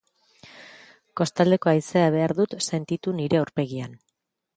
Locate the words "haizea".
1.71-2.07